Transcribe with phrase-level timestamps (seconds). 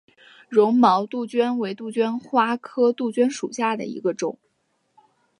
[0.49, 4.39] 绒毛杜鹃为杜鹃花科杜鹃属下的一个种。